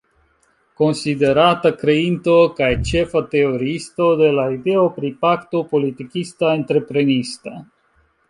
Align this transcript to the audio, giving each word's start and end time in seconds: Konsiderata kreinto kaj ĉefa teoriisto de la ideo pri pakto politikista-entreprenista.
Konsiderata 0.81 1.71
kreinto 1.81 2.37
kaj 2.59 2.69
ĉefa 2.91 3.21
teoriisto 3.35 4.09
de 4.23 4.31
la 4.39 4.45
ideo 4.55 4.85
pri 4.95 5.13
pakto 5.27 5.63
politikista-entreprenista. 5.75 7.55